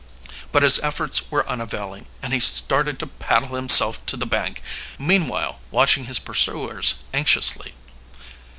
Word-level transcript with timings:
But 0.51 0.63
his 0.63 0.79
efforts 0.79 1.29
were 1.29 1.47
unavailing, 1.47 2.07
and 2.23 2.33
he 2.33 2.39
started 2.39 2.97
to 2.97 3.05
paddle 3.05 3.53
himself 3.55 4.03
to 4.07 4.17
the 4.17 4.25
bank, 4.25 4.63
meanwhile 4.97 5.59
watching 5.69 6.05
his 6.05 6.17
pursuers 6.17 6.95
anxiously. 7.13 7.75